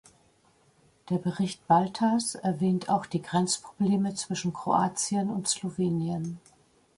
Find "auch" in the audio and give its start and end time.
2.89-3.05